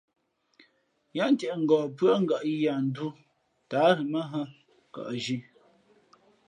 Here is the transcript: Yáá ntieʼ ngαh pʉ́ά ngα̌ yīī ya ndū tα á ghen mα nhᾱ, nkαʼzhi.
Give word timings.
Yáá 1.17 1.29
ntieʼ 1.33 1.55
ngαh 1.63 1.85
pʉ́ά 1.97 2.13
ngα̌ 2.23 2.37
yīī 2.47 2.61
ya 2.65 2.73
ndū 2.87 3.07
tα 3.69 3.77
á 3.87 3.95
ghen 3.97 4.09
mα 4.13 4.21
nhᾱ, 4.29 4.41
nkαʼzhi. 4.89 5.37